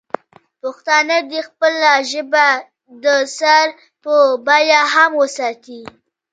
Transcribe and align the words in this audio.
پښتانه 0.61 1.17
دې 1.29 1.41
خپله 1.47 1.91
ژبه 2.11 2.47
د 3.03 3.05
سر 3.37 3.65
په 4.03 4.13
بیه 4.45 4.81
هم 4.93 5.11
وساتي. 5.21 5.81